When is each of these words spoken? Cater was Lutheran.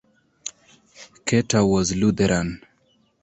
Cater 1.27 1.63
was 1.63 1.95
Lutheran. 1.95 2.63